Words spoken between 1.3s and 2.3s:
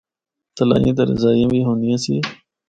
وی ہوندیاں سی۔